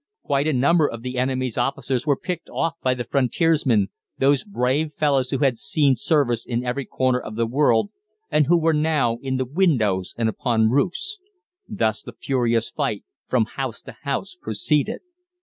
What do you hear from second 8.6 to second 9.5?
now in the